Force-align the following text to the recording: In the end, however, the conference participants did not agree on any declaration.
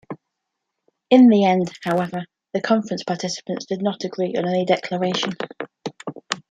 In 1.11 1.27
the 1.29 1.45
end, 1.45 1.69
however, 1.83 2.25
the 2.55 2.61
conference 2.61 3.03
participants 3.03 3.67
did 3.67 3.83
not 3.83 4.03
agree 4.03 4.33
on 4.35 4.47
any 4.49 4.65
declaration. 4.65 5.33